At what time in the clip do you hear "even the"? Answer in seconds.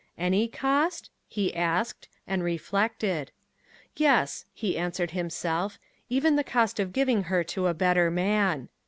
6.09-6.43